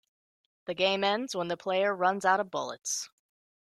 [0.65, 3.11] The game ends when the player runs out of bullets.